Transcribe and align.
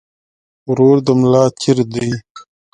ورور 0.69 0.97
د 1.05 1.07
ملا 1.19 1.43
تير 1.59 1.77
دي 1.93 2.09